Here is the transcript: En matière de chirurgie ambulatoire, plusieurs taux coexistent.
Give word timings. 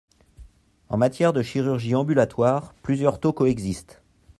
En 0.89 0.97
matière 0.97 1.31
de 1.31 1.43
chirurgie 1.43 1.93
ambulatoire, 1.93 2.73
plusieurs 2.81 3.19
taux 3.19 3.33
coexistent. 3.33 3.97